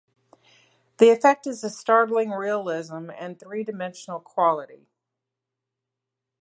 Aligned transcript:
The 0.97 1.11
effect 1.11 1.45
is 1.45 1.63
a 1.63 1.69
startling 1.69 2.31
realism 2.31 3.11
and 3.11 3.39
three-dimensional 3.39 4.19
quality. 4.21 4.87